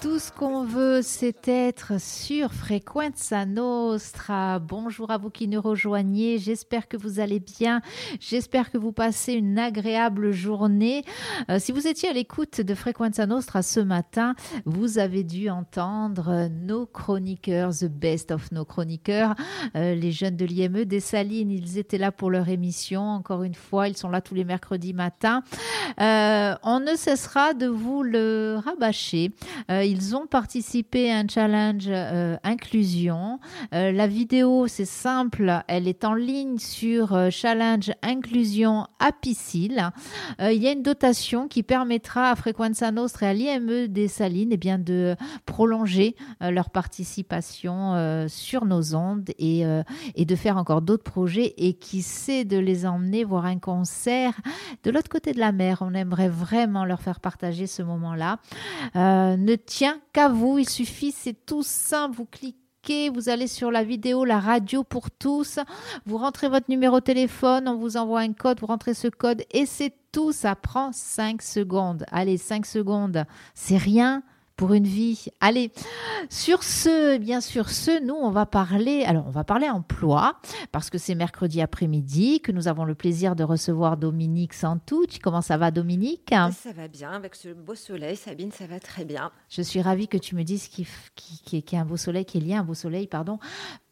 [0.00, 4.58] Tout ce qu'on veut, c'est être sur Frequenza Nostra.
[4.58, 6.38] Bonjour à vous qui nous rejoignez.
[6.38, 7.80] J'espère que vous allez bien.
[8.20, 11.04] J'espère que vous passez une agréable journée.
[11.50, 16.48] Euh, si vous étiez à l'écoute de Frequenza Nostra ce matin, vous avez dû entendre
[16.48, 19.34] nos chroniqueurs, the best of nos chroniqueurs,
[19.76, 21.50] euh, les jeunes de l'IME des Salines.
[21.50, 23.02] Ils étaient là pour leur émission.
[23.02, 25.42] Encore une fois, ils sont là tous les mercredis matins.
[26.00, 29.32] Euh, on ne cessera de vous le rabâcher.
[29.70, 33.38] Euh, ils ont participé à un challenge euh, inclusion.
[33.74, 39.90] Euh, la vidéo, c'est simple, elle est en ligne sur challenge inclusion apicile.
[40.40, 44.08] Euh, il y a une dotation qui permettra à Frequenza Nostra et à l'IME des
[44.08, 45.16] Salines eh bien, de
[45.46, 49.64] prolonger leur participation sur nos ondes et,
[50.14, 54.34] et de faire encore d'autres projets et qui sait de les emmener voir un concert
[54.82, 55.78] de l'autre côté de la mer.
[55.80, 58.37] On aimerait vraiment leur faire partager ce moment-là.
[58.96, 60.58] Euh, ne tient qu'à vous.
[60.58, 62.16] Il suffit, c'est tout simple.
[62.16, 62.54] Vous cliquez
[63.12, 65.58] vous allez sur la vidéo, la radio pour tous,
[66.06, 69.44] vous rentrez votre numéro de téléphone, on vous envoie un code, vous rentrez ce code
[69.50, 72.06] et c'est tout, ça prend 5 secondes.
[72.10, 74.22] Allez, 5 secondes, c'est rien
[74.58, 75.26] pour une vie.
[75.40, 75.70] Allez,
[76.28, 80.36] sur ce, bien sûr, ce, nous, on va parler, alors on va parler emploi,
[80.72, 85.20] parce que c'est mercredi après-midi, que nous avons le plaisir de recevoir Dominique Santouch.
[85.22, 86.30] Comment ça va, Dominique?
[86.30, 89.30] Ça va bien, avec ce beau soleil, Sabine, ça va très bien.
[89.48, 90.86] Je suis ravie que tu me dises qu'il
[91.52, 93.38] y a un beau soleil, qu'il y a un beau soleil, pardon,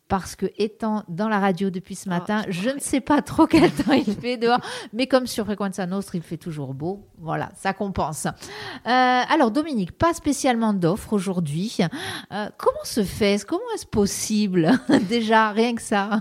[0.09, 3.47] parce que étant dans la radio depuis ce matin, Oh, je ne sais pas trop
[3.51, 4.61] quel temps il fait dehors,
[4.93, 7.07] mais comme sur Frequenza Nostra, il fait toujours beau.
[7.19, 8.27] Voilà, ça compense.
[8.27, 8.31] Euh,
[8.85, 11.79] alors Dominique, pas spécialement d'offres aujourd'hui.
[12.33, 14.73] Euh, comment se fait Comment est-ce possible?
[15.09, 16.21] Déjà, rien que ça.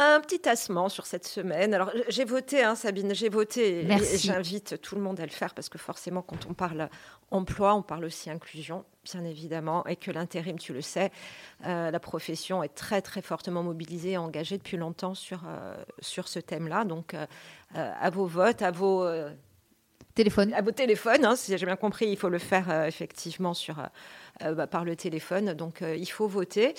[0.00, 1.74] Un petit tassement sur cette semaine.
[1.74, 3.82] Alors, j'ai voté, hein, Sabine, j'ai voté.
[3.84, 4.14] Merci.
[4.14, 6.88] Et j'invite tout le monde à le faire parce que forcément, quand on parle
[7.32, 11.10] emploi, on parle aussi inclusion, bien évidemment, et que l'intérim, tu le sais,
[11.66, 16.28] euh, la profession est très, très fortement mobilisée et engagée depuis longtemps sur, euh, sur
[16.28, 16.84] ce thème-là.
[16.84, 17.26] Donc, euh,
[17.74, 19.04] à vos votes, à vos,
[20.14, 20.54] Téléphone.
[20.54, 23.82] à vos téléphones, hein, si j'ai bien compris, il faut le faire effectivement sur,
[24.40, 25.54] bah, par le téléphone.
[25.54, 26.74] Donc, il faut voter.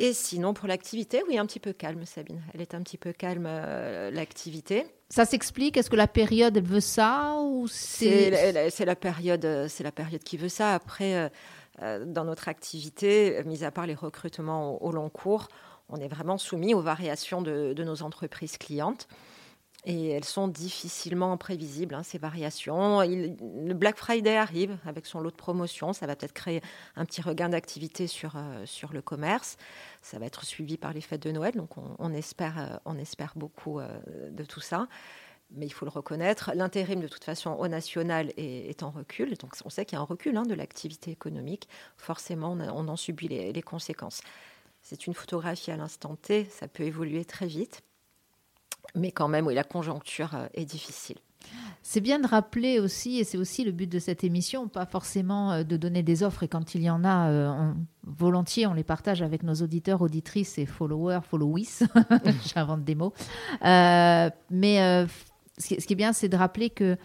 [0.00, 2.40] Et sinon, pour l'activité, oui, un petit peu calme, Sabine.
[2.54, 4.86] Elle est un petit peu calme, euh, l'activité.
[5.10, 5.76] Ça s'explique?
[5.76, 10.22] Est-ce que la période elle veut ça ou C'est la, période, euh, c'est la période
[10.22, 10.72] qui veut ça.
[10.72, 11.28] Après,
[11.82, 15.48] euh, dans notre activité, mis à part les recrutements au, au long cours,
[15.88, 19.08] on est vraiment soumis aux variations de, de nos entreprises clientes.
[19.90, 23.00] Et elles sont difficilement prévisibles, hein, ces variations.
[23.00, 25.94] Le Black Friday arrive avec son lot de promotions.
[25.94, 26.60] Ça va peut-être créer
[26.94, 29.56] un petit regain d'activité sur, euh, sur le commerce.
[30.02, 31.54] Ça va être suivi par les fêtes de Noël.
[31.54, 33.88] Donc, on, espère, euh, on espère beaucoup euh,
[34.30, 34.88] de tout ça.
[35.52, 39.38] Mais il faut le reconnaître, l'intérim, de toute façon, au national est, en recul.
[39.38, 41.66] Donc, on sait qu'il y a un recul hein, de l'activité économique.
[41.96, 44.20] Forcément, on, en subit les conséquences.
[44.82, 46.44] C'est une photographie à l'instant T.
[46.50, 47.82] Ça peut évoluer très vite.
[48.94, 51.16] Mais quand même, oui, la conjoncture euh, est difficile.
[51.82, 55.52] C'est bien de rappeler aussi, et c'est aussi le but de cette émission, pas forcément
[55.52, 58.74] euh, de donner des offres, et quand il y en a, euh, on- volontiers, on
[58.74, 61.80] les partage avec nos auditeurs, auditrices et followers, followies,
[62.54, 63.12] j'invente des mots.
[63.62, 65.06] Mais
[65.58, 66.96] ce qui ce qui est bien, c'est de rappeler que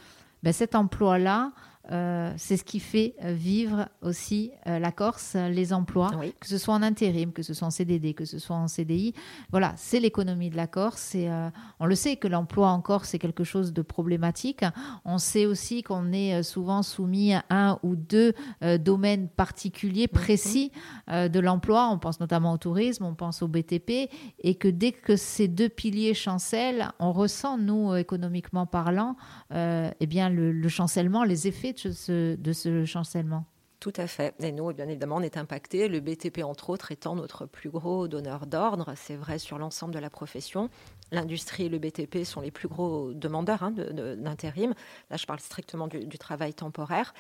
[0.43, 1.51] ben, cet emploi-là,
[1.91, 6.33] euh, c'est ce qui fait euh, vivre aussi euh, la Corse, les emplois, Oui.
[6.39, 9.13] que ce soit en intérim, que ce soit en CDD, que ce soit en CDI.
[9.51, 11.13] Voilà, c'est l'économie de la Corse.
[11.13, 11.49] Et, euh,
[11.81, 14.63] on le sait que l'emploi en Corse, c'est quelque chose de problématique.
[15.03, 18.33] On sait aussi qu'on est souvent soumis à un ou deux
[18.79, 20.71] domaines particuliers, précis
[21.09, 21.89] de l'emploi.
[21.91, 24.09] On pense notamment au tourisme, on pense au BTP.
[24.39, 29.15] Et que dès que ces deux piliers chancellent, on ressent, nous, économiquement parlant,
[29.53, 33.45] eh bien, le, le chancellement, les effets de ce, de ce chancellement.
[33.83, 34.33] Tout à fait.
[34.39, 35.89] Et nous, bien évidemment, on est impacté.
[35.89, 38.93] Le BTP, entre autres, étant notre plus gros donneur d'ordre.
[38.95, 40.69] C'est vrai sur l'ensemble de la profession.
[41.11, 44.73] L'industrie et le BTP sont les plus gros demandeurs hein, d'intérim.
[45.09, 47.13] Là, je parle strictement du, travail temporaire.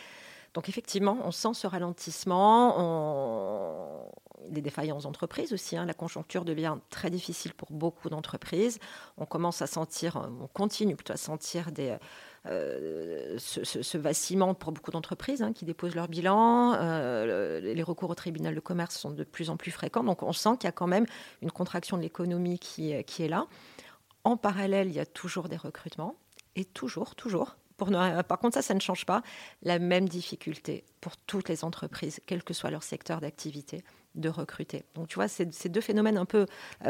[0.53, 2.79] Donc, effectivement, on sent ce ralentissement.
[4.47, 5.75] Des défaillances d'entreprises aussi.
[5.75, 5.85] hein.
[5.85, 8.79] La conjoncture devient très difficile pour beaucoup d'entreprises.
[9.17, 11.97] On commence à sentir, on continue plutôt à sentir des,
[12.45, 16.73] ce, ce- vacillement pour beaucoup d'entreprises hein, qui déposent leur bilan.
[16.73, 20.03] Euh, le- les recours au tribunal de commerce sont de plus en plus fréquents.
[20.03, 21.05] Donc on sent qu'il y a quand même
[21.41, 23.47] une contraction de l'économie qui, qui est là.
[24.25, 26.15] En parallèle, il y a toujours des recrutements.
[26.55, 29.23] Et toujours, toujours, ne- par contre, ça, ça ne change pas,
[29.63, 34.83] la même difficulté pour toutes les entreprises, quel que soit leur secteur d'activité, de recruter.
[34.93, 36.45] Donc tu vois, c'est ces deux phénomènes un peu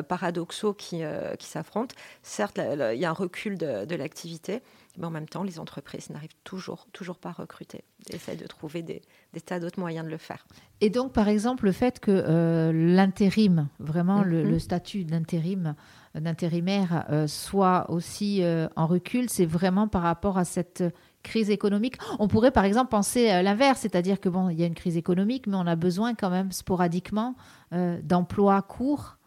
[0.09, 1.01] paradoxaux qui
[1.39, 1.95] s'affrontent.
[2.23, 4.61] Certes, il y a un recul de, l'activité,
[4.97, 7.83] mais en même temps, les entreprises n'arrivent toujours, toujours pas à recruter.
[8.09, 9.01] Essaient de trouver des,
[9.33, 10.45] des tas d'autres moyens de le faire.
[10.81, 15.75] Et donc, par exemple, le fait que l'intérim, vraiment le, le, statut d'intérim,
[16.15, 20.83] d'intérimaire euh, soit aussi euh, en recul, c'est vraiment par rapport à cette
[21.23, 21.95] crise économique.
[22.19, 24.97] On pourrait par exemple penser à l'inverse, c'est-à-dire que bon, il y a une crise
[24.97, 27.35] économique, mais on a besoin quand même sporadiquement
[27.73, 29.17] euh, d'emplois courts.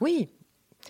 [0.00, 0.28] Oui,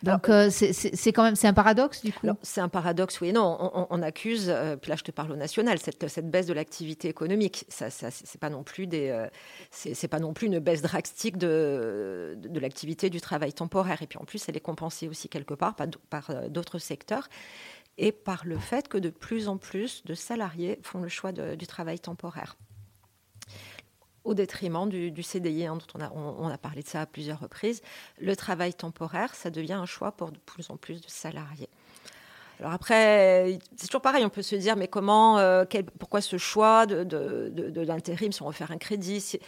[0.02, 2.26] donc euh, c'est quand même c'est un paradoxe du coup.
[2.42, 3.32] C'est un paradoxe, oui.
[3.32, 4.46] Non, on, accuse.
[4.48, 5.78] Euh, puis là, je te parle au national.
[5.78, 9.28] Cette, cette baisse de l'activité économique, ça, ça c'est pas non plus des, euh,
[9.70, 14.02] c'est pas non plus une baisse drastique de, de, l'activité du travail temporaire.
[14.02, 17.28] Et puis en plus, elle est compensée aussi quelque part par, par d'autres secteurs
[17.98, 21.66] et par le fait que de plus en plus de salariés font le choix du
[21.66, 22.56] travail temporaire
[24.26, 27.80] au détriment du, CDI, hein, dont on a, parlé de ça à plusieurs reprises.
[28.18, 31.68] Le travail temporaire, ça devient un choix pour de plus en plus de salariés.
[32.58, 35.64] Alors après, c'est toujours pareil, on peut se dire, mais comment, euh,
[35.98, 39.38] pourquoi ce choix de, l'intérim si on veut faire un crédit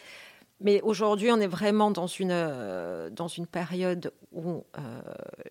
[0.61, 3.11] mais aujourd'hui, on est vraiment dans une, euh,
[3.51, 5.01] période où euh,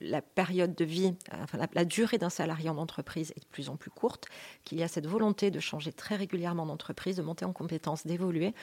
[0.01, 3.77] la période de vie, enfin la, durée d'un salarié en entreprise est de plus en
[3.77, 4.27] plus courte,
[4.65, 8.53] qu'il y a cette volonté de changer très régulièrement d'entreprise, de monter en compétences, d'évoluer.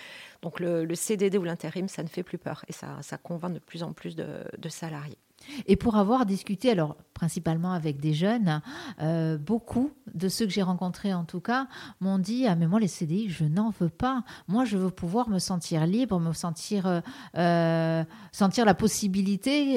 [0.43, 3.82] Donc le, CDD ou l'intérim, ça ne fait plus peur et ça convainc de plus
[3.82, 5.19] en plus de salariés.
[5.67, 8.61] Et pour avoir discuté, alors principalement avec des jeunes,
[9.00, 11.69] euh, beaucoup de ceux que j'ai rencontrés en tout cas
[12.00, 14.25] m'ont dit ah mais moi les CDI je n'en veux pas.
[14.49, 17.00] Moi je veux pouvoir me sentir libre, me sentir euh,
[17.37, 19.76] euh, sentir la possibilité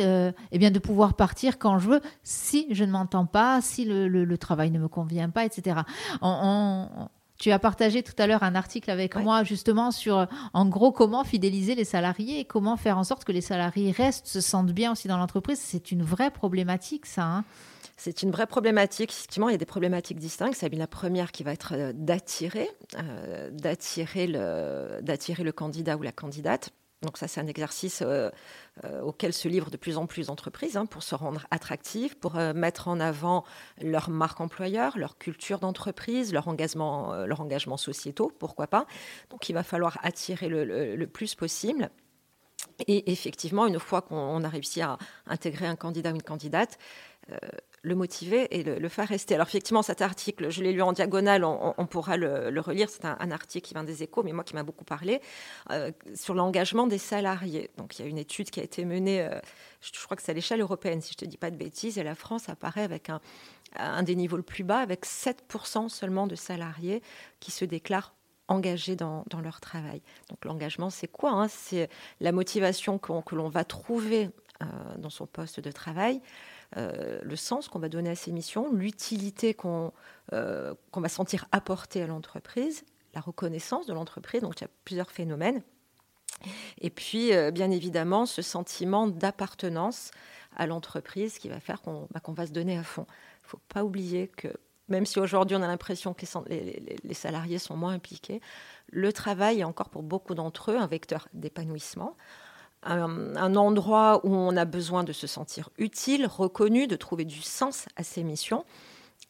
[0.52, 4.38] eh bien de pouvoir partir quand je veux si je ne m'entends pas, si le,
[4.38, 5.82] travail ne me convient pas, etc.
[7.38, 11.24] tu as partagé tout à l'heure un article avec moi justement sur, en gros, comment
[11.24, 14.92] fidéliser les salariés et comment faire en sorte que les salariés restent, se sentent bien
[14.92, 15.60] aussi dans l'entreprise.
[15.60, 17.24] C'est une vraie problématique, ça.
[17.24, 17.44] Hein.
[17.96, 19.12] c'est une vraie problématique.
[19.12, 20.56] Effectivement, il y a des problématiques distinctes.
[20.56, 26.02] C'est la première qui va être euh, d'attirer, euh, d'attirer le, d'attirer le candidat ou
[26.02, 26.72] la candidate.
[27.04, 28.32] Donc ça, c'est un exercice euh,
[28.84, 32.38] euh, auquel se livrent de plus en plus d'entreprises hein, pour se rendre attractives, pour
[32.38, 33.44] euh, mettre en avant
[33.82, 38.88] leur marque employeur, leur culture d'entreprise, leur engagement, leur engagement sociétaux, pourquoi pas.
[39.30, 41.92] Donc il va falloir attirer le, plus possible.
[42.88, 44.98] Et effectivement, une fois qu'on a réussi à
[45.28, 46.78] intégrer un candidat ou une candidate,
[47.88, 49.36] le motiver et le, faire rester.
[49.36, 52.90] Alors effectivement, cet article, je l'ai lu en diagonale, on, pourra le, relire.
[52.90, 55.22] C'est un, article qui vient des échos, mais moi qui m'a beaucoup parlé,
[55.72, 57.72] euh, sur l'engagement des salariés.
[57.78, 59.40] Donc il y a une étude qui a été menée, euh,
[59.82, 61.98] je, crois que c'est à l'échelle européenne, si je ne te dis pas de bêtises,
[61.98, 66.36] et la France apparaît avec un, des niveaux le plus bas, avec 7% seulement de
[66.36, 67.02] salariés
[67.40, 68.14] qui se déclarent
[68.50, 70.02] engagés dans, leur travail.
[70.30, 71.48] Donc l'engagement, c'est quoi hein?
[71.50, 71.90] C'est
[72.22, 74.30] la motivation que l'on va trouver
[74.64, 74.66] euh,
[74.98, 76.20] dans son poste de travail,
[76.76, 79.56] euh, le sens qu'on va donner à ces missions, l'utilité
[80.34, 82.84] euh, qu'on va sentir apporter à l'entreprise,
[83.14, 84.42] la reconnaissance de l'entreprise.
[84.42, 85.64] Donc il y a plusieurs phénomènes.
[86.80, 90.12] Et puis, euh, bien évidemment, ce sentiment d'appartenance
[90.56, 93.06] à l'entreprise qui va faire qu'on bah, va se donner à fond.
[93.08, 94.50] Il ne faut pas oublier que
[94.90, 98.42] même si aujourd'hui on a l'impression que les, salariés sont moins impliqués,
[98.90, 102.16] le travail est encore pour beaucoup d'entre eux un vecteur d'épanouissement
[102.84, 107.86] un, endroit où on a besoin de se sentir utile, reconnu, de trouver du sens
[107.96, 108.66] à ses missions.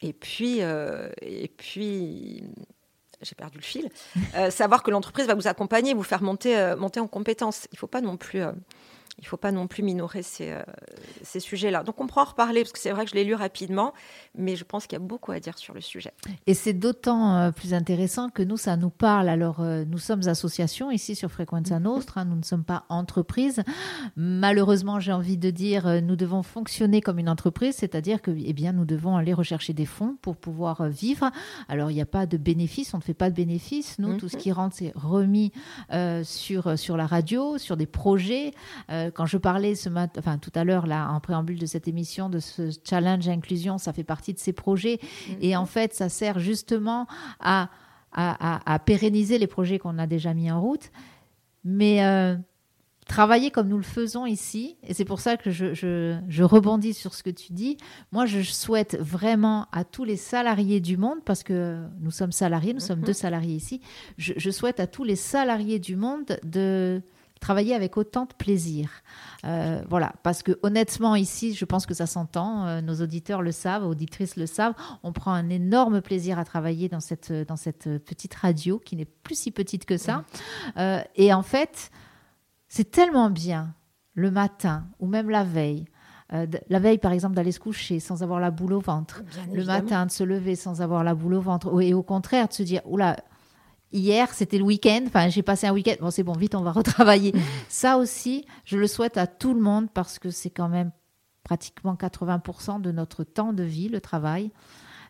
[0.01, 2.43] Et puis, euh, et puis
[3.21, 3.89] j'ai perdu le fil,
[4.35, 7.67] euh, savoir que l'entreprise va vous accompagner, vous faire monter, euh, monter en compétences.
[7.71, 8.41] Il ne faut pas non plus
[9.19, 10.61] il ne faut pas non plus minorer ces, euh,
[11.23, 11.83] ces sujets-là.
[11.83, 13.93] Donc on pourra en reparler, parce que c'est vrai que je l'ai lu rapidement,
[14.35, 16.13] mais je pense qu'il y a beaucoup à dire sur le sujet.
[16.45, 19.27] Et c'est d'autant euh, plus intéressant que nous, ça nous parle.
[19.27, 21.85] Alors, euh, nous sommes association ici sur Frequenza mhm.
[21.85, 23.63] Nostra, nous ne sommes pas entreprise.
[24.15, 28.71] Malheureusement, j'ai envie de dire, nous devons fonctionner comme une entreprise, c'est-à-dire que eh bien,
[28.71, 31.31] nous devons aller rechercher des fonds pour pouvoir vivre.
[31.69, 33.97] Alors, il n'y a pas de bénéfices, on ne fait pas de bénéfices.
[33.97, 34.41] Nous, tout ce mhm.
[34.41, 35.51] qui rentre, c'est remis
[36.23, 38.51] sur, sur la radio, sur des projets
[39.13, 42.29] quand je parlais ce matin, enfin tout à l'heure là en préambule de cette émission
[42.29, 44.99] de ce challenge inclusion, ça fait partie de ces projets
[45.29, 45.37] mhm.
[45.41, 47.07] et en fait ça sert justement
[47.39, 47.69] à,
[48.11, 50.91] à, pérenniser les projets qu'on a déjà mis en route,
[51.63, 52.35] mais euh,
[53.07, 57.13] travailler comme nous le faisons ici, et c'est pour ça que je, je, rebondis sur
[57.13, 57.77] ce que tu dis.
[58.11, 62.73] Moi, je souhaite vraiment à tous les salariés du monde, parce que nous sommes salariés,
[62.73, 63.05] nous sommes mhm.
[63.05, 63.81] deux salariés ici,
[64.17, 67.01] je, souhaite à tous les salariés du monde de
[67.39, 68.89] travailler avec autant de plaisir.
[69.45, 73.51] Euh, voilà, parce que honnêtement, ici, je pense que ça s'entend, euh, nos auditeurs le
[73.51, 77.97] savent, auditrices le savent, on prend un énorme plaisir à travailler dans cette, dans cette
[78.05, 80.23] petite radio qui n'est plus si petite que ça.
[80.77, 81.91] Euh, et en fait,
[82.67, 83.73] c'est tellement bien
[84.13, 85.85] le matin ou même la veille,
[86.33, 89.23] euh, la veille, par exemple, d'aller se coucher sans avoir la boule au ventre.
[89.53, 91.81] le matin, de se lever sans avoir la boule au ventre.
[91.81, 93.17] Et au contraire, de se dire, oula,
[93.91, 95.03] hier, c'était le week-end.
[95.07, 95.95] Enfin, j'ai passé un week-end.
[95.99, 97.33] Bon, c'est bon, vite, on va retravailler.
[97.69, 100.91] Ça aussi, je le souhaite à tout le monde parce que c'est quand même
[101.43, 104.51] pratiquement 80% de notre temps de vie, le travail.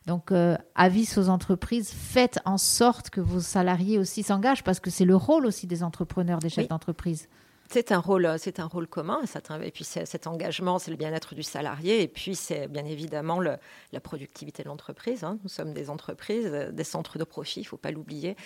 [0.06, 4.90] Donc, euh, avis aux entreprises, faites en sorte que vos salariés aussi s'engagent parce que
[4.90, 7.28] c'est le rôle aussi des entrepreneurs, des chefs d'entreprise.
[7.70, 9.22] C'est un rôle, euh, c'est un rôle commun.
[9.62, 12.02] Et puis cet engagement, c'est le bien-être du salarié.
[12.02, 15.24] Et puis c'est bien évidemment la productivité de l'entreprise.
[15.24, 15.38] Hein.
[15.44, 18.38] Nous sommes des entreprises, euh, des centres de profit, il ne faut pas l'oublier.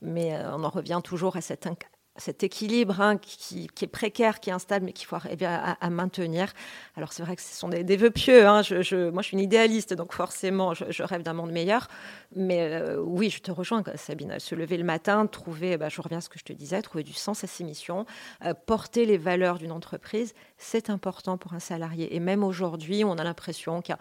[0.00, 1.66] Mais euh, on en revient toujours à cette
[2.16, 6.52] cet équilibre hein, qui, est précaire, qui est instable, mais qu'il faut arriver à, maintenir.
[6.94, 8.46] Alors c'est vrai que ce sont des, vœux pieux.
[8.46, 8.62] Hein.
[8.62, 11.88] Je, moi, je suis une idéaliste, donc forcément, je, rêve d'un monde meilleur.
[12.36, 14.38] Mais euh, oui, je te rejoins, Sabine.
[14.38, 17.02] Se lever le matin, trouver, bah, je reviens à ce que je te disais, trouver
[17.02, 18.04] du sens à ses missions,
[18.44, 22.14] euh, porter les valeurs d'une entreprise, c'est important pour un salarié.
[22.14, 23.96] Et même aujourd'hui, on a l'impression qu'il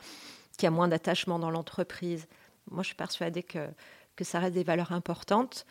[0.63, 2.27] y, a moins d'attachement dans l'entreprise.
[2.69, 3.69] Moi, je suis persuadée que,
[4.17, 5.65] que ça reste des valeurs importantes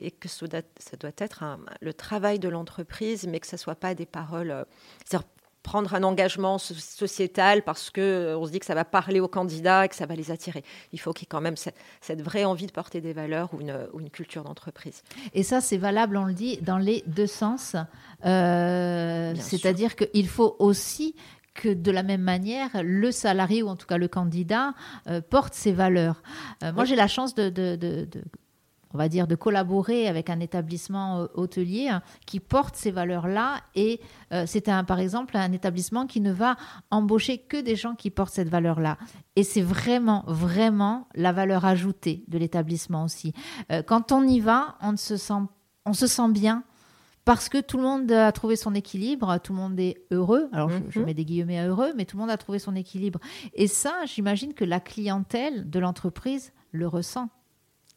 [0.00, 1.44] et que ça doit, être
[1.80, 4.50] le travail de l'entreprise, mais que ce ne soit pas des paroles.
[4.50, 4.64] Euh,
[5.04, 5.28] c'est-à-dire
[5.62, 9.84] prendre un engagement sociétal parce qu'on euh, se dit que ça va parler aux candidats
[9.84, 10.64] et que ça va les attirer.
[10.92, 13.60] Il faut qu'il y ait quand même cette, vraie envie de porter des valeurs ou
[13.60, 15.02] une, culture d'entreprise.
[15.34, 17.76] Et ça, c'est valable, on le dit, dans les deux sens.
[18.24, 21.14] Euh, c'est-à-dire qu'il faut aussi
[21.52, 24.72] que de la même manière, le salarié ou en tout cas le candidat
[25.28, 26.22] porte ses valeurs.
[26.62, 27.50] moi, j'ai la chance de,
[28.92, 33.60] on va dire, de collaborer avec un établissement euh, hôtelier hein, qui porte ces valeurs-là.
[33.74, 34.00] Et
[34.32, 36.56] euh, c'est un, par exemple un établissement qui ne va
[36.90, 38.98] embaucher que des gens qui portent cette valeur-là.
[39.36, 43.32] Et c'est vraiment, vraiment la valeur ajoutée de l'établissement aussi.
[43.70, 45.42] Euh, quand on y va, on se sent,
[45.86, 46.64] on se sent bien.
[47.26, 50.48] Parce que tout le monde a trouvé son équilibre, tout le monde est heureux.
[50.52, 51.06] Alors, je, je, mhm.
[51.06, 53.20] mets des guillemets à heureux, mais tout le monde a trouvé son équilibre.
[53.52, 57.28] Et ça, j'imagine que la clientèle de l'entreprise le ressent.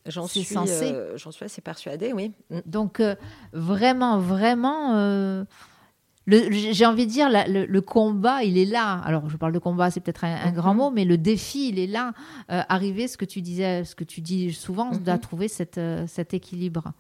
[0.06, 2.34] J'en suis, euh, j'en suis assez persuadée, oui.
[2.50, 2.60] Mm.
[2.66, 3.16] Donc, euh,
[3.54, 5.46] vraiment, vraiment, euh,
[6.28, 9.02] j'ai envie de dire, le, combat, il est là.
[9.06, 10.78] Alors, je parle de combat, c'est peut-être un, grand mm-hmm.
[10.78, 12.12] mot, mais le défi, il est là.
[12.50, 15.20] arriver, ce que tu disais, ce que tu dis souvent, mm -hmm.
[15.20, 16.94] trouver cette, cet équilibre.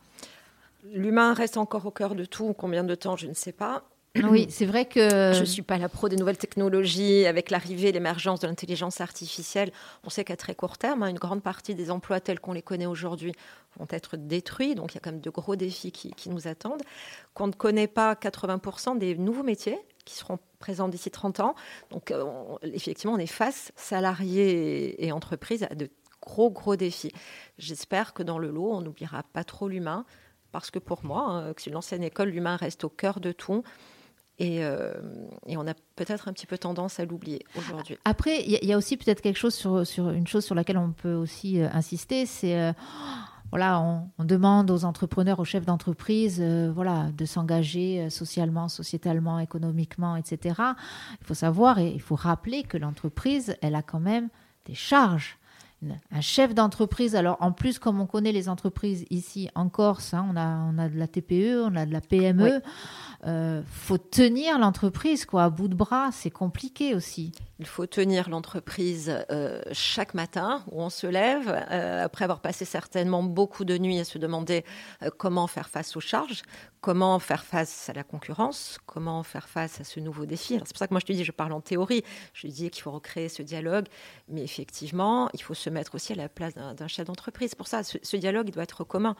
[0.93, 2.53] L'humain reste encore au cœur de tout.
[2.53, 3.83] Combien de temps, je ne sais pas.
[4.21, 5.33] Oui, c'est vrai que...
[5.33, 7.25] Je ne suis pas la pro des nouvelles technologies.
[7.25, 9.71] Avec l'arrivée et l'émergence de l'intelligence artificielle,
[10.03, 12.61] on sait qu'à très court terme, hein, une grande partie des emplois tels qu'on les
[12.61, 13.33] connaît aujourd'hui
[13.77, 14.75] vont être détruits.
[14.75, 16.83] Donc il y a quand même de gros défis qui, nous attendent.
[17.33, 21.55] Qu'on ne connaît pas 80% des nouveaux métiers qui seront présents d'ici 30 ans.
[21.89, 22.23] Donc euh,
[22.61, 25.89] effectivement, on est face, salariés et, entreprises, à de
[26.21, 27.11] gros, gros défis.
[27.57, 30.05] J'espère que dans le lot, on n'oubliera pas trop l'humain
[30.51, 33.63] parce que pour moi, hein, que l'ancienne école, l'humain reste au cœur de tout.
[34.43, 34.93] Euh,
[35.45, 37.97] et, on a peut-être un petit peu tendance à l'oublier aujourd'hui.
[38.05, 41.13] Après, il y, a aussi peut-être quelque chose sur, une chose sur laquelle on peut
[41.13, 42.73] aussi euh, insister, c'est euh,
[43.49, 50.55] voilà, on, demande aux entrepreneurs, aux chefs d'entreprise, voilà, de s'engager socialement, sociétalement, économiquement, etc.
[51.21, 54.29] Il faut savoir et il faut rappeler que l'entreprise, elle a quand même
[54.65, 55.37] des charges
[56.11, 57.15] un chef d'entreprise.
[57.15, 60.77] Alors en plus, comme on connaît les entreprises ici en Corse, hein, on, a, on
[60.77, 62.61] a de la TPE, on a de la PME.
[63.25, 67.31] Euh, faut tenir l'entreprise quoi à bout de bras, c'est compliqué aussi.
[67.59, 72.65] Il faut tenir l'entreprise euh, chaque matin où on se lève, euh, après avoir passé
[72.65, 74.65] certainement beaucoup de nuits à se demander
[75.17, 76.43] comment faire face aux charges,
[76.81, 80.55] comment faire face à la concurrence, comment faire face à ce nouveau défi.
[80.55, 82.83] C'est pour ça que moi je te dis, je parle en théorie, je dis qu'il
[82.83, 83.85] faut recréer ce dialogue,
[84.27, 87.55] mais effectivement, il faut se mettre aussi à la place d'un chef d'entreprise.
[87.55, 89.15] Pour ça, ce, ce dialogue doit être commun.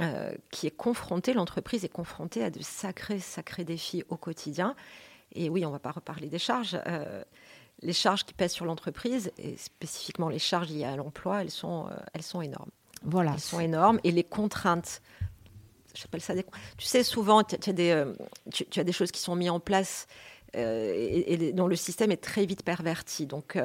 [0.00, 4.74] Euh, qui est confrontée, l'entreprise est confrontée à de sacrés, sacrés défis au quotidien.
[5.34, 6.78] Et oui, on ne va pas reparler des charges.
[6.86, 7.22] Euh,
[7.82, 11.88] les charges qui pèsent sur l'entreprise, et spécifiquement les charges liées à l'emploi, elles sont,
[11.88, 12.70] euh, elles sont énormes.
[13.02, 13.32] Voilà.
[13.34, 14.00] Elles sont énormes.
[14.02, 15.02] Et les contraintes,
[15.92, 16.46] j'appelle ça des...
[16.78, 18.04] Tu sais, souvent, tu as, des,
[18.50, 20.06] tu, as des choses qui sont mises en place
[20.54, 23.26] et, dont le système est très vite perverti.
[23.26, 23.58] Donc,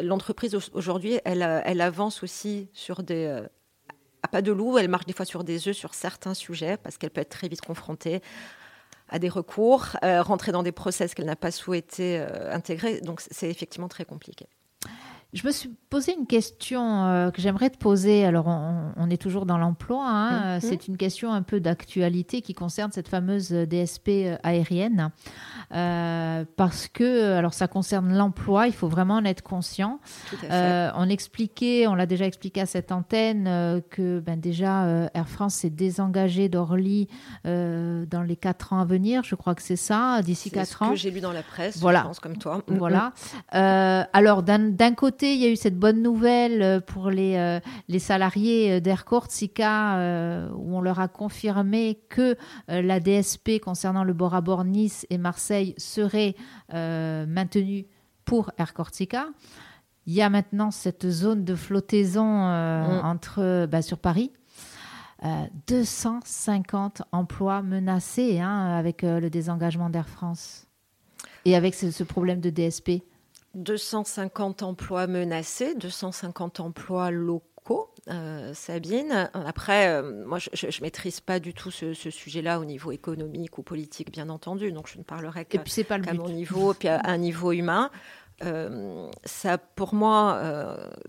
[0.00, 3.46] l'entreprise aujourd'hui, elle, elle avance aussi sur des
[4.22, 6.98] à pas de loup, elle marche des fois sur des œufs sur certains sujets parce
[6.98, 8.20] qu'elle peut être très vite confrontée
[9.08, 13.00] à des recours, euh, rentrer dans des process qu'elle n'a pas souhaité euh, intégrer.
[13.00, 14.46] Donc c'est effectivement très compliqué.
[15.32, 18.24] Je me suis posé une question euh, que j'aimerais te poser.
[18.24, 20.04] Alors, on, est toujours dans l'emploi.
[20.08, 20.54] Hein.
[20.54, 20.60] Mhm.
[20.60, 25.10] C'est une question un peu d'actualité qui concerne cette fameuse DSP euh, aérienne.
[25.72, 28.66] Euh, parce que, alors, ça concerne l'emploi.
[28.66, 30.00] Il faut vraiment en être conscient.
[30.48, 35.70] on expliquait, on l'a déjà expliqué à cette antenne, que ben, déjà, Air France s'est
[35.70, 37.08] désengagé d'Orly
[37.44, 39.22] dans les quatre ans à venir.
[39.22, 40.86] Je crois que c'est ça, d'ici quatre ans.
[40.86, 42.00] C'est ce que j'ai lu dans la presse, voilà.
[42.00, 42.62] je pense, comme toi.
[42.66, 43.12] Voilà.
[43.52, 47.98] alors, d'un côté, il y a eu cette bonne nouvelle euh, pour les, euh, les
[47.98, 49.96] salariés euh, d'Air Corsica
[50.54, 52.36] où on leur a confirmé que
[52.68, 56.34] la DSP concernant le bord à bord Nice et Marseille serait
[56.72, 57.86] maintenue
[58.24, 59.26] pour Air Corsica.
[60.06, 63.00] Il y a maintenant cette zone de flottaison mm.
[63.04, 64.32] entre, bah, sur Paris.
[65.66, 70.66] 250 emplois menacés hein, avec le désengagement d'Air France
[71.44, 73.02] et avec ce problème de DSP.
[73.54, 79.30] 250 emplois menacés, 250 emplois locaux, euh, Sabine.
[79.34, 83.62] Après, euh, moi, je ne maîtrise pas du tout ce, sujet-là au niveau économique ou
[83.62, 84.72] politique, bien entendu.
[84.72, 85.62] Donc, je ne parlerai qu'à
[86.14, 87.90] mon niveau, puis à un niveau humain.
[88.42, 90.40] Euh, ça, pour moi,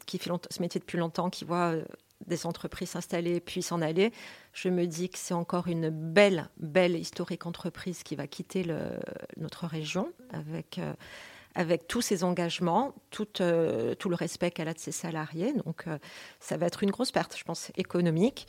[0.05, 1.75] qui fait ce métier depuis longtemps, qui voit
[2.27, 4.11] des entreprises s'installer puis s'en aller,
[4.53, 8.79] je me dis que c'est encore une belle, belle historique entreprise qui va quitter le,
[9.37, 10.79] notre région avec
[11.55, 15.53] avec tous ses engagements, tout, euh, tout le respect qu'elle a de ses salariés.
[15.65, 15.97] Donc, euh,
[16.39, 18.47] ça va être une grosse perte, je pense, économique.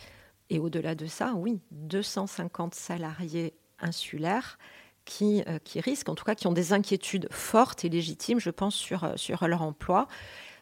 [0.50, 4.58] Et au-delà de ça, oui, 250 salariés insulaires
[5.04, 8.50] qui, euh, qui risquent, en tout cas, qui ont des inquiétudes fortes et légitimes, je
[8.50, 10.06] pense, sur, leur emploi.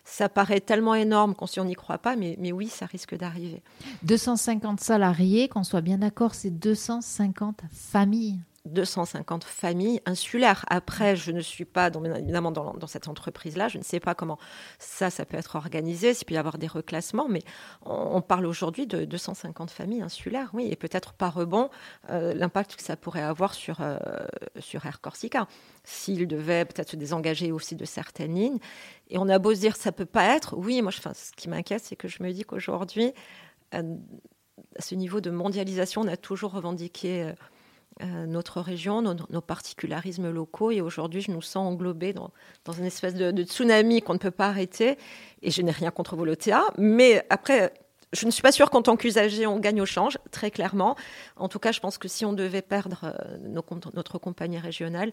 [0.05, 3.63] Ça paraît tellement énorme qu'on n'y croit pas, mais oui, ça risque d'arriver.
[4.05, 8.41] 250 salariés, qu'on soit bien d'accord, c'est 250 familles.
[8.67, 10.64] 250 familles insulaires.
[10.69, 14.38] Après, je ne suis pas dans, évidemment dans, cette entreprise-là, je ne sais pas comment
[14.79, 17.43] ça, ça peut être organisé, s'il peut y avoir des reclassements, mais
[17.87, 21.71] on, parle aujourd'hui de 250 familles insulaires, oui, et peut-être par rebond
[22.11, 23.99] euh, l'impact que ça pourrait avoir sur, euh,
[24.59, 25.49] sur Air Corsica,
[25.85, 28.59] s'il devait peut-être se désengager aussi de certaines lignes.
[29.09, 31.49] Et on a beau se dire ça peut pas être, oui, moi, je, ce qui
[31.49, 33.12] m'inquiète, c'est que je me dis qu'aujourd'hui,
[33.75, 33.97] euh,
[34.79, 37.33] à ce niveau de mondialisation, on a toujours revendiqué
[38.26, 40.71] notre région, nos, particularismes locaux.
[40.71, 42.33] Et aujourd'hui, je nous sens englobée dans,
[42.78, 44.97] une espèce de, tsunami qu'on ne peut pas arrêter.
[45.42, 46.62] Et je n'ai rien contre Volotea.
[46.78, 47.73] Mais après,
[48.13, 50.97] je ne suis pas sûre qu'en tant qu'usager, on gagne au change, très clairement.
[51.36, 53.39] En tout cas, je pense que si on devait perdre euh,
[53.95, 55.13] notre compagnie régionale,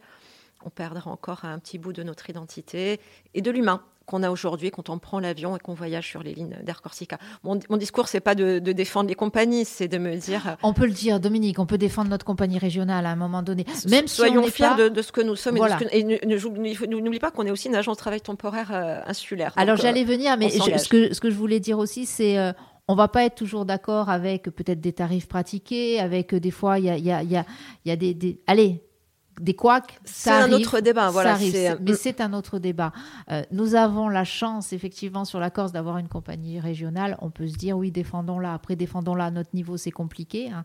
[0.65, 2.99] on perdrait encore un petit bout de notre identité
[3.33, 6.33] et de l'humain qu'on a aujourd'hui quand on prend l'avion et qu'on voyage sur les
[6.33, 7.17] lignes d'Air Corsica.
[7.43, 10.55] Mon, mon discours, c'est pas de, défendre les compagnies, c'est de me dire.
[10.63, 13.65] On peut le dire, Dominique, on peut défendre notre compagnie régionale à un moment donné.
[13.89, 15.57] Même soyons fiers de, ce que nous sommes.
[15.91, 19.51] Et, n'oublie pas qu'on est aussi une agence de travail temporaire euh, insulaire.
[19.57, 22.37] Alors j'allais euh, venir, mais ce, que, ce que je voulais dire aussi, c'est.
[22.37, 22.53] Euh,
[22.87, 26.85] on va pas être toujours d'accord avec peut-être des tarifs pratiqués, avec des fois il
[26.85, 28.81] y a, y, a, y a, des, des, allez
[29.39, 31.09] des couacs, c'est un autre débat.
[31.09, 31.37] Voilà,
[31.81, 32.91] mais c'est un autre débat.
[33.31, 37.17] Euh, nous avons la chance, effectivement, sur la Corse d'avoir une compagnie régionale.
[37.21, 38.53] On peut se dire, oui, défendons-la.
[38.53, 40.49] Après, défendons-la à notre niveau, c'est compliqué.
[40.49, 40.63] Hein.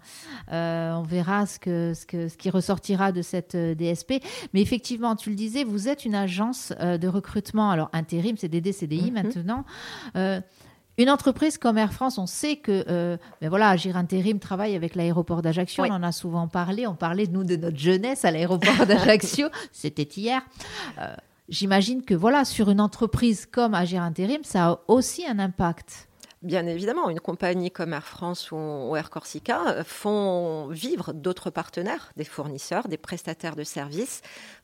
[0.52, 4.14] Euh, on verra ce, que, ce, que, ce qui ressortira de cette euh, DSP.
[4.54, 9.10] Mais effectivement, tu le disais, vous êtes une agence de recrutement, alors intérim, CDD, CDI
[9.10, 9.12] mm-hmm.
[9.12, 9.64] maintenant.
[10.98, 14.94] Une entreprise comme Air France, on sait que euh, ben voilà, Agir Intérim travaille avec
[14.94, 15.84] l'aéroport d'Ajaccio.
[15.84, 16.86] On en a souvent parlé.
[16.86, 19.48] On parlait de nous de notre jeunesse à l'aéroport d'Ajaccio.
[19.72, 20.42] C'était hier.
[20.98, 21.14] Euh,
[21.48, 26.08] j'imagine que voilà, sur une entreprise comme Agir Intérim, ça a aussi un impact.
[26.42, 32.10] Bien évidemment, une compagnie comme Air France ou, Air Corsica euh, font vivre d'autres partenaires,
[32.16, 34.22] des fournisseurs, des prestataires de services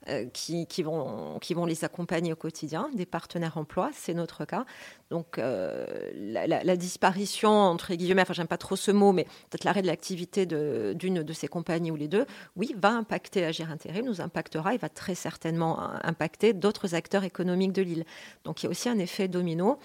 [0.08, 4.64] euh, qui, vont, qui vont les accompagner au quotidien, des partenaires emploi, c'est notre cas.
[5.10, 9.82] Donc euh, la, disparition, entre guillemets, enfin j'aime pas trop ce mot, mais peut-être l'arrêt
[9.82, 14.20] de l'activité d'une de, ces compagnies ou les deux, oui, va impacter Agir Intérim, nous
[14.20, 18.04] impactera et va très certainement impacter d'autres acteurs économiques de l'île.
[18.42, 19.78] Donc il y a aussi un effet domino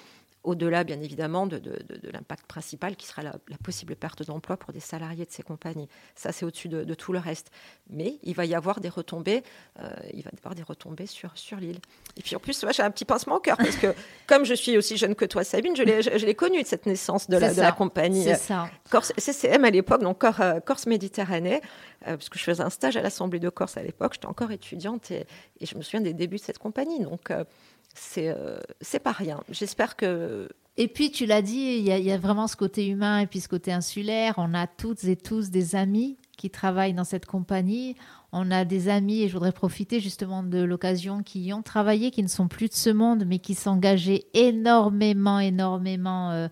[0.44, 1.62] au-delà bien évidemment de,
[2.12, 5.88] l'impact principal qui sera la, possible perte d'emploi pour des salariés de ces compagnies.
[6.16, 7.50] Ça, c'est au-dessus de, tout le reste.
[7.90, 9.44] Mais il va y avoir des retombées,
[9.80, 11.80] euh, il va y avoir des retombées sur, sur l'île.
[12.18, 13.94] Et puis en plus, j'ai un petit pincement au cœur parce que
[14.28, 15.84] comme je suis aussi jeune que toi, Sabine, je
[16.26, 18.24] l'ai connue de cette naissance de la, de la compagnie.
[18.24, 18.70] C'est ça.
[18.90, 21.62] Corse, CCM à l'époque, donc euh, Corse Méditerranée,
[22.08, 24.52] euh, parce que je faisais un stage à l'Assemblée de Corse à l'époque, j'étais encore
[24.52, 25.26] étudiante et,
[25.60, 27.00] et, je me souviens des débuts de cette compagnie.
[27.00, 27.44] Donc euh,
[27.94, 29.42] c'est pas rien.
[29.50, 30.50] J'espère que.
[30.78, 33.48] Et puis, tu l'as dit, il y, a vraiment ce côté humain et puis ce
[33.48, 34.34] côté insulaire.
[34.38, 37.96] On a toutes et tous des amis qui travaillent dans cette compagnie.
[38.32, 42.10] On a des amis, et je voudrais profiter justement de l'occasion, qui y ont travaillé,
[42.10, 46.48] qui ne sont plus de ce monde, mais qui s'engageaient énormément, énormément euh,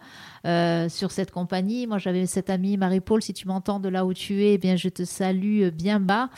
[0.46, 1.88] euh, sur cette compagnie.
[1.88, 4.76] Moi, j'avais cette amie, Marie-Paul, si tu m'entends de là où tu es, eh bien,
[4.76, 6.30] je te salue bien bas.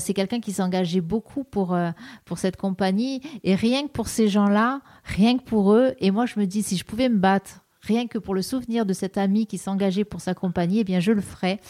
[0.00, 1.78] c'est quelqu'un qui s'engageait beaucoup pour,
[2.24, 3.20] pour cette compagnie.
[3.44, 6.62] Et rien que pour ces gens-là, rien que pour eux, et moi, je me dis,
[6.62, 10.04] si je pouvais me battre rien que pour le souvenir de cet ami qui s'engageait
[10.04, 11.60] pour sa compagnie, eh bien je le ferai.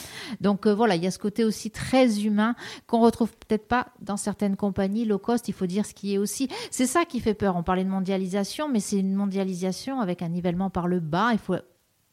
[0.40, 2.54] Donc euh, voilà, il y a ce côté aussi très humain
[2.86, 5.48] qu'on retrouve peut-être pas dans certaines compagnies low cost.
[5.48, 6.48] Il faut dire ce qui est aussi.
[6.70, 7.56] C'est ça qui fait peur.
[7.56, 11.30] On parlait de mondialisation, mais c'est une mondialisation avec un nivellement par le bas.
[11.32, 11.56] Il faut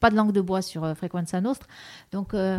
[0.00, 1.66] pas de langue de bois sur euh, Frequenza Nostra.
[2.12, 2.58] Donc euh,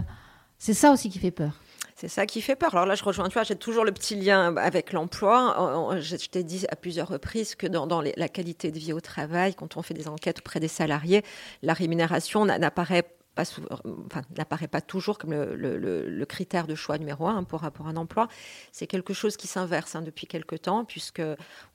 [0.58, 1.54] c'est ça aussi qui fait peur.
[2.00, 2.76] C'est ça qui fait peur.
[2.76, 5.98] Alors là, je rejoins, tu vois, j'ai toujours le petit lien avec l'emploi.
[6.00, 9.78] Je, t'ai dit à plusieurs reprises que dans, la qualité de vie au travail, quand
[9.78, 11.24] on fait des enquêtes auprès des salariés,
[11.64, 13.02] la rémunération n'apparaît
[13.34, 18.28] pas, toujours comme le, critère de choix numéro un pour, pour un emploi.
[18.72, 21.24] C'est quelque chose qui s'inverse hein, depuis quelque temps, puisque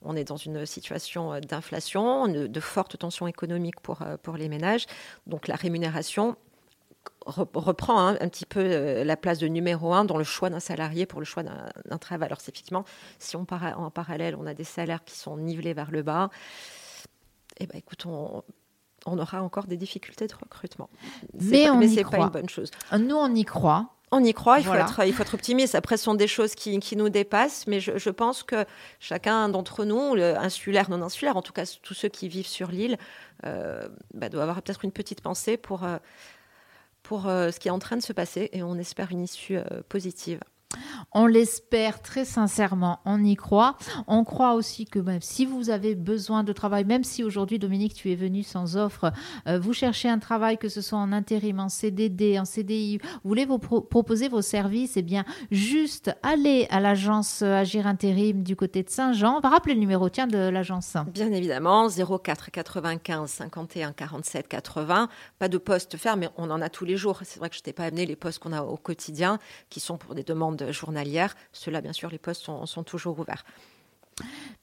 [0.03, 4.85] on est dans une situation d'inflation, de, forte tension économique pour, pour les ménages.
[5.27, 6.37] Donc la rémunération
[7.25, 10.59] reprend hein, un petit peu euh, la place de numéro un dans le choix d'un
[10.59, 12.27] salarié pour le choix d'un travail.
[12.27, 12.85] Alors, effectivement,
[13.19, 16.29] si on en parallèle, on a des salaires qui sont nivelés vers le bas,
[17.59, 18.43] eh ben, écoute, on,
[19.05, 20.89] aura encore des difficultés de recrutement.
[21.33, 22.71] Mais, ce n'est pas une bonne chose.
[22.97, 23.89] Nous, on y croit.
[24.15, 25.73] On y croit, il faut, être, il faut être optimiste.
[25.73, 28.63] Après, ce sont des choses qui, nous dépassent, mais je, pense que
[28.99, 32.99] chacun d'entre nous, insulaire, non insulaire, en tout cas tous ceux qui vivent sur l'île,
[33.45, 35.97] euh, bah, doit avoir peut-être une petite pensée pour, euh,
[37.03, 39.57] pour euh, ce qui est en train de se passer et on espère une issue
[39.57, 40.39] euh, positive.
[41.11, 43.77] On l'espère très sincèrement, on y croit.
[44.07, 47.93] On croit aussi que même si vous avez besoin de travail, même si aujourd'hui Dominique
[47.93, 49.11] tu es venu sans offre,
[49.47, 53.27] euh, vous cherchez un travail que ce soit en intérim, en CDD, en CDI, vous
[53.29, 58.83] voulez vous proposer vos services, eh bien juste allez à l'agence Agir Intérim du côté
[58.83, 59.39] de Saint-Jean.
[59.41, 60.95] Rappeler le numéro tiens de l'agence.
[61.13, 65.09] Bien évidemment, 04 95 51 47 80.
[65.39, 67.19] Pas de poste ferme, mais on en a tous les jours.
[67.23, 69.97] C'est vrai que je t'ai pas amené les postes qu'on a au quotidien, qui sont
[69.97, 71.35] pour des demandes journalière.
[71.51, 73.43] Cela, bien sûr, les postes sont toujours ouverts.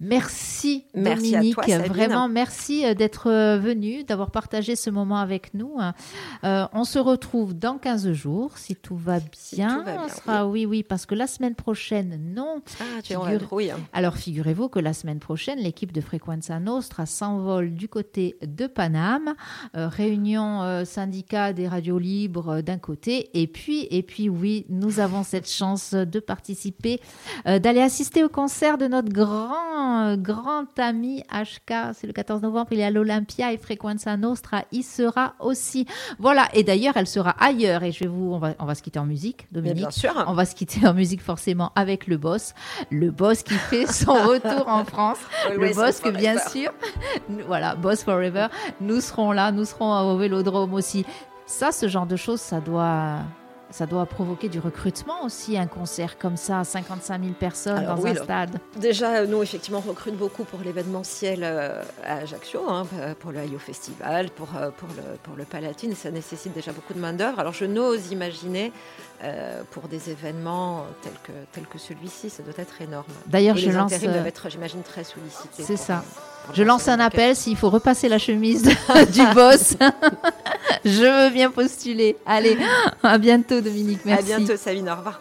[0.03, 1.59] Merci, merci Dominique.
[1.59, 5.77] À toi, Vraiment, merci euh, d'être euh, venu, d'avoir partagé ce moment avec nous.
[6.43, 9.19] Euh, on se retrouve dans 15 jours, si tout va
[9.53, 9.85] bien.
[10.09, 10.65] sera, oui.
[10.65, 10.83] oui.
[10.83, 12.63] parce que la semaine prochaine, non.
[12.81, 13.39] Ah, tu hein.
[13.93, 19.35] Alors, figurez-vous que la semaine prochaine, l'équipe de Frequenza Nostra s'envole du côté de Paname.
[19.75, 23.29] réunion syndicat des radios libres d'un côté.
[23.35, 27.01] Et puis, et puis, oui, nous avons cette chance de participer,
[27.45, 31.94] d'aller assister au concert de notre grand grand, grand ami HK.
[31.94, 35.87] C'est le 14 novembre, il est à l'Olympia et Frequenza Nostra il sera aussi.
[36.18, 37.83] Voilà, et d'ailleurs, elle sera ailleurs.
[37.83, 39.79] Et je vais vous, on va, on va se quitter en musique, Dominique.
[39.79, 40.12] bien sûr.
[40.26, 42.55] On va se quitter en musique forcément avec le boss.
[42.90, 45.18] Le boss qui fait son retour en France.
[45.50, 46.72] le boss que, bien sûr,
[47.46, 48.48] voilà, Boss Forever.
[48.81, 51.05] Nous serons là, nous serons au Vélodrome aussi.
[51.46, 53.18] Ça, ce genre de choses, ça doit
[53.71, 58.15] ça doit provoquer du recrutement aussi, un concert comme ça, 55 000 personnes dans un
[58.15, 58.59] stade.
[58.77, 62.87] Déjà, nous, effectivement, on recrute beaucoup pour l'événementiel euh, à Ajaccio, hein,
[63.21, 65.95] pour le IO Festival, pour, euh, pour, le, pour le Palatine.
[65.95, 67.39] Ça nécessite déjà beaucoup de main-d'œuvre.
[67.39, 68.73] Alors, je n'ose imaginer
[69.23, 73.05] euh, pour des événements tels que, tels que celui-ci, ça doit être énorme.
[73.27, 73.93] D'ailleurs, je les lance.
[74.01, 75.63] doivent être, j'imagine, très sollicités.
[75.63, 76.03] C'est ça.
[76.55, 78.63] Je lance un appel s'il faut repasser la chemise
[79.13, 79.77] du boss.
[80.85, 82.17] je veux bien postuler.
[82.27, 82.57] Allez,
[83.03, 84.01] à bientôt Dominique.
[84.05, 84.33] Merci.
[84.33, 85.21] À bientôt Sabine, au revoir.